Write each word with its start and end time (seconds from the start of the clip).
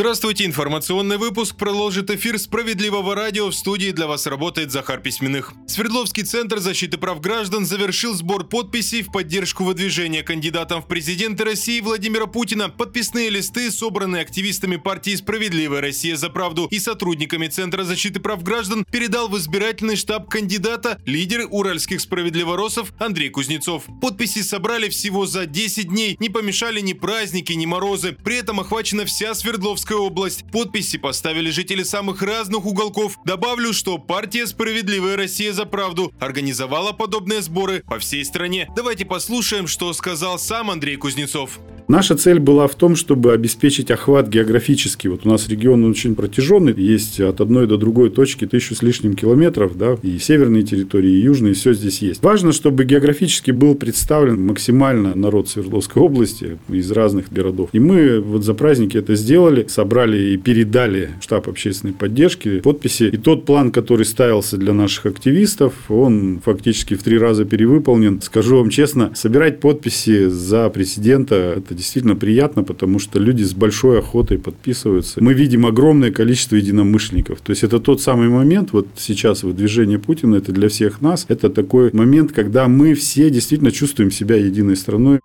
Здравствуйте, 0.00 0.46
информационный 0.46 1.18
выпуск 1.18 1.56
продолжит 1.56 2.10
эфир 2.10 2.38
«Справедливого 2.38 3.14
радио». 3.14 3.48
В 3.50 3.54
студии 3.54 3.90
для 3.90 4.06
вас 4.06 4.26
работает 4.26 4.72
Захар 4.72 4.98
Письменных. 4.98 5.52
Свердловский 5.66 6.22
центр 6.22 6.58
защиты 6.58 6.96
прав 6.96 7.20
граждан 7.20 7.66
завершил 7.66 8.14
сбор 8.14 8.48
подписей 8.48 9.02
в 9.02 9.12
поддержку 9.12 9.62
выдвижения 9.62 10.22
кандидатом 10.22 10.80
в 10.80 10.88
президенты 10.88 11.44
России 11.44 11.82
Владимира 11.82 12.24
Путина. 12.24 12.70
Подписные 12.70 13.28
листы, 13.28 13.70
собранные 13.70 14.22
активистами 14.22 14.76
партии 14.76 15.14
«Справедливая 15.16 15.82
Россия 15.82 16.16
за 16.16 16.30
правду» 16.30 16.66
и 16.70 16.78
сотрудниками 16.78 17.48
Центра 17.48 17.84
защиты 17.84 18.20
прав 18.20 18.42
граждан, 18.42 18.86
передал 18.90 19.28
в 19.28 19.36
избирательный 19.36 19.96
штаб 19.96 20.30
кандидата 20.30 20.98
лидер 21.04 21.46
уральских 21.50 22.00
справедливоросов 22.00 22.94
Андрей 22.98 23.28
Кузнецов. 23.28 23.84
Подписи 24.00 24.40
собрали 24.40 24.88
всего 24.88 25.26
за 25.26 25.44
10 25.44 25.88
дней. 25.88 26.16
Не 26.20 26.30
помешали 26.30 26.80
ни 26.80 26.94
праздники, 26.94 27.52
ни 27.52 27.66
морозы. 27.66 28.16
При 28.24 28.38
этом 28.38 28.60
охвачена 28.60 29.04
вся 29.04 29.34
Свердловская 29.34 29.89
Московская 29.90 30.06
область. 30.06 30.44
Подписи 30.52 30.98
поставили 30.98 31.50
жители 31.50 31.82
самых 31.82 32.22
разных 32.22 32.64
уголков. 32.64 33.18
Добавлю, 33.24 33.72
что 33.72 33.98
партия 33.98 34.46
«Справедливая 34.46 35.16
Россия 35.16 35.52
за 35.52 35.64
правду» 35.66 36.12
организовала 36.20 36.92
подобные 36.92 37.42
сборы 37.42 37.82
по 37.88 37.98
всей 37.98 38.24
стране. 38.24 38.68
Давайте 38.76 39.04
послушаем, 39.04 39.66
что 39.66 39.92
сказал 39.92 40.38
сам 40.38 40.70
Андрей 40.70 40.96
Кузнецов. 40.96 41.58
Наша 41.90 42.14
цель 42.14 42.38
была 42.38 42.68
в 42.68 42.76
том, 42.76 42.94
чтобы 42.94 43.32
обеспечить 43.32 43.90
охват 43.90 44.28
географически. 44.28 45.08
Вот 45.08 45.22
у 45.26 45.28
нас 45.28 45.48
регион 45.48 45.82
очень 45.90 46.14
протяженный, 46.14 46.72
есть 46.76 47.18
от 47.18 47.40
одной 47.40 47.66
до 47.66 47.78
другой 47.78 48.10
точки 48.10 48.46
тысячу 48.46 48.76
с 48.76 48.82
лишним 48.82 49.14
километров, 49.14 49.76
да, 49.76 49.96
и 50.00 50.16
северные 50.18 50.62
территории, 50.62 51.10
и 51.10 51.20
южные, 51.20 51.54
все 51.54 51.72
здесь 51.72 52.00
есть. 52.00 52.22
Важно, 52.22 52.52
чтобы 52.52 52.84
географически 52.84 53.50
был 53.50 53.74
представлен 53.74 54.40
максимально 54.46 55.16
народ 55.16 55.48
Свердловской 55.48 56.00
области 56.00 56.58
из 56.68 56.92
разных 56.92 57.32
городов. 57.32 57.70
И 57.72 57.80
мы 57.80 58.20
вот 58.20 58.44
за 58.44 58.54
праздники 58.54 58.96
это 58.96 59.16
сделали, 59.16 59.66
собрали 59.68 60.34
и 60.34 60.36
передали 60.36 61.10
штаб 61.20 61.48
общественной 61.48 61.92
поддержки 61.92 62.60
подписи. 62.60 63.10
И 63.12 63.16
тот 63.16 63.44
план, 63.46 63.72
который 63.72 64.04
ставился 64.04 64.56
для 64.58 64.74
наших 64.74 65.06
активистов, 65.06 65.74
он 65.88 66.40
фактически 66.44 66.94
в 66.94 67.02
три 67.02 67.18
раза 67.18 67.44
перевыполнен. 67.44 68.22
Скажу 68.22 68.58
вам 68.58 68.70
честно, 68.70 69.10
собирать 69.16 69.58
подписи 69.58 70.28
за 70.28 70.70
президента– 70.70 71.34
это 71.56 71.79
действительно 71.80 72.16
приятно, 72.16 72.62
потому 72.62 72.98
что 72.98 73.18
люди 73.18 73.42
с 73.42 73.52
большой 73.52 73.98
охотой 73.98 74.38
подписываются. 74.38 75.22
Мы 75.22 75.34
видим 75.34 75.66
огромное 75.66 76.12
количество 76.12 76.56
единомышленников. 76.56 77.40
То 77.40 77.50
есть, 77.50 77.64
это 77.64 77.80
тот 77.80 78.00
самый 78.00 78.28
момент, 78.28 78.72
вот 78.72 78.86
сейчас 78.96 79.42
выдвижение 79.42 79.98
Путина, 79.98 80.36
это 80.36 80.52
для 80.52 80.68
всех 80.68 81.00
нас, 81.00 81.24
это 81.28 81.50
такой 81.50 81.90
момент, 81.92 82.32
когда 82.32 82.68
мы 82.68 82.94
все 82.94 83.30
действительно 83.30 83.72
чувствуем 83.72 84.10
себя 84.10 84.36
единой 84.36 84.76
страной. 84.76 85.20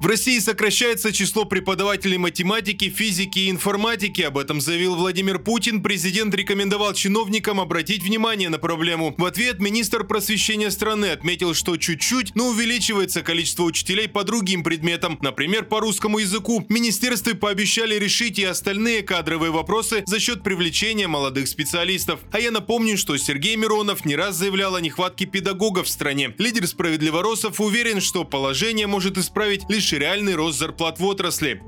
В 0.00 0.06
России 0.06 0.38
сокращается 0.38 1.12
число 1.12 1.44
преподавателей 1.44 2.16
математики, 2.16 2.88
физики 2.88 3.40
и 3.40 3.50
информатики. 3.50 4.22
Об 4.22 4.38
этом 4.38 4.58
заявил 4.58 4.94
Владимир 4.94 5.38
Путин. 5.38 5.82
Президент 5.82 6.34
рекомендовал 6.34 6.94
чиновникам 6.94 7.60
обратить 7.60 8.02
внимание 8.02 8.48
на 8.48 8.58
проблему. 8.58 9.14
В 9.18 9.24
ответ 9.26 9.60
министр 9.60 10.04
просвещения 10.04 10.70
страны 10.70 11.10
отметил, 11.10 11.52
что 11.52 11.76
чуть-чуть, 11.76 12.34
но 12.34 12.48
увеличивается 12.48 13.20
количество 13.20 13.64
учителей 13.64 14.08
по 14.08 14.24
другим 14.24 14.64
предметам, 14.64 15.18
например, 15.20 15.66
по 15.66 15.80
русскому 15.80 16.16
языку. 16.16 16.64
Министерстве 16.70 17.34
пообещали 17.34 17.96
решить 17.96 18.38
и 18.38 18.44
остальные 18.44 19.02
кадровые 19.02 19.52
вопросы 19.52 20.02
за 20.06 20.18
счет 20.18 20.42
привлечения 20.42 21.08
молодых 21.08 21.46
специалистов. 21.46 22.20
А 22.32 22.40
я 22.40 22.50
напомню, 22.50 22.96
что 22.96 23.18
Сергей 23.18 23.56
Миронов 23.56 24.06
не 24.06 24.16
раз 24.16 24.36
заявлял 24.36 24.76
о 24.76 24.80
нехватке 24.80 25.26
педагогов 25.26 25.88
в 25.88 25.90
стране. 25.90 26.34
Лидер 26.38 26.66
справедливоросов 26.66 27.60
уверен, 27.60 28.00
что 28.00 28.24
положение 28.24 28.86
может 28.86 29.18
исправить 29.18 29.68
лишь 29.68 29.89
реальный 29.98 30.34
рост 30.34 30.58
зарплат 30.58 30.98
в 30.98 31.04
отрасли. 31.04 31.62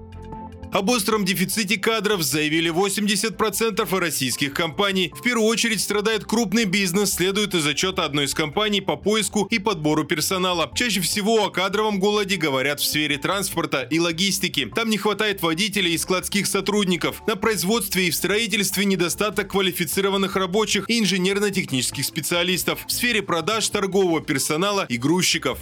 Об 0.73 0.89
остром 0.89 1.27
дефиците 1.27 1.77
кадров 1.77 2.23
заявили 2.23 2.73
80% 2.73 3.99
российских 3.99 4.55
компаний. 4.55 5.13
В 5.15 5.21
первую 5.21 5.47
очередь 5.47 5.83
страдает 5.83 6.25
крупный 6.25 6.65
бизнес, 6.65 7.13
следует 7.13 7.55
из 7.55 7.67
отчета 7.67 8.07
одной 8.07 8.25
из 8.25 8.33
компаний 8.33 8.81
по 8.81 8.97
поиску 8.97 9.45
и 9.45 9.59
подбору 9.59 10.05
персонала. 10.05 10.71
Чаще 10.75 11.03
всего 11.03 11.45
о 11.45 11.51
кадровом 11.51 12.01
голоде 12.01 12.37
говорят 12.37 12.81
в 12.81 12.85
сфере 12.85 13.19
транспорта 13.19 13.83
и 13.83 14.01
логистики. 14.01 14.73
Там 14.75 14.89
не 14.89 14.97
хватает 14.97 15.43
водителей 15.43 15.93
и 15.93 15.99
складских 15.99 16.47
сотрудников. 16.47 17.23
На 17.27 17.37
производстве 17.37 18.09
и 18.09 18.11
в 18.11 18.15
строительстве 18.15 18.87
недостаток 18.87 19.51
квалифицированных 19.51 20.37
рабочих 20.37 20.89
и 20.89 21.01
инженерно-технических 21.01 22.07
специалистов. 22.07 22.87
В 22.87 22.93
сфере 22.93 23.21
продаж 23.21 23.69
торгового 23.69 24.23
персонала 24.23 24.87
и 24.89 24.97
грузчиков. 24.97 25.59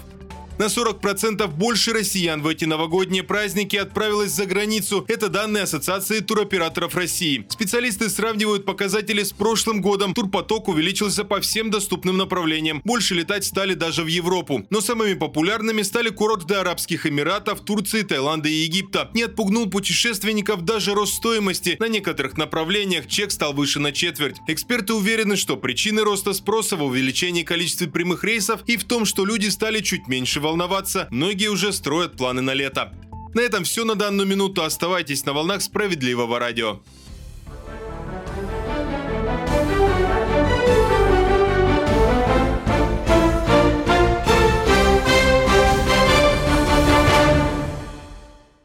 На 0.60 0.64
40% 0.64 1.46
больше 1.46 1.94
россиян 1.94 2.42
в 2.42 2.46
эти 2.46 2.66
новогодние 2.66 3.22
праздники 3.22 3.76
отправилось 3.76 4.32
за 4.32 4.44
границу. 4.44 5.06
Это 5.08 5.30
данные 5.30 5.62
Ассоциации 5.62 6.20
туроператоров 6.20 6.94
России. 6.94 7.46
Специалисты 7.48 8.10
сравнивают 8.10 8.66
показатели 8.66 9.22
с 9.22 9.32
прошлым 9.32 9.80
годом. 9.80 10.12
Турпоток 10.12 10.68
увеличился 10.68 11.24
по 11.24 11.40
всем 11.40 11.70
доступным 11.70 12.18
направлениям. 12.18 12.82
Больше 12.84 13.14
летать 13.14 13.46
стали 13.46 13.72
даже 13.72 14.02
в 14.02 14.08
Европу. 14.08 14.66
Но 14.68 14.82
самыми 14.82 15.14
популярными 15.14 15.80
стали 15.80 16.10
курорты 16.10 16.56
Арабских 16.56 17.06
Эмиратов, 17.06 17.62
Турции, 17.62 18.02
Таиланда 18.02 18.50
и 18.50 18.52
Египта. 18.52 19.08
Не 19.14 19.22
отпугнул 19.22 19.64
путешественников 19.70 20.66
даже 20.66 20.92
рост 20.92 21.14
стоимости. 21.14 21.76
На 21.80 21.88
некоторых 21.88 22.36
направлениях 22.36 23.06
чек 23.06 23.30
стал 23.30 23.54
выше 23.54 23.80
на 23.80 23.92
четверть. 23.92 24.36
Эксперты 24.46 24.92
уверены, 24.92 25.36
что 25.36 25.56
причины 25.56 26.02
роста 26.02 26.34
спроса 26.34 26.76
в 26.76 26.82
увеличении 26.82 27.44
количества 27.44 27.86
прямых 27.86 28.24
рейсов 28.24 28.60
и 28.66 28.76
в 28.76 28.84
том, 28.84 29.06
что 29.06 29.24
люди 29.24 29.48
стали 29.48 29.80
чуть 29.80 30.06
меньше 30.06 30.38
волноваться 30.38 30.49
волноваться, 30.50 31.06
многие 31.10 31.48
уже 31.48 31.72
строят 31.72 32.16
планы 32.16 32.42
на 32.42 32.54
лето. 32.54 32.92
На 33.34 33.40
этом 33.40 33.62
все 33.62 33.84
на 33.84 33.94
данную 33.94 34.26
минуту. 34.26 34.64
Оставайтесь 34.64 35.24
на 35.24 35.32
волнах 35.32 35.62
справедливого 35.62 36.38
радио. 36.38 36.80